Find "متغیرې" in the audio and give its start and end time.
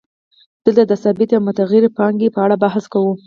1.47-1.89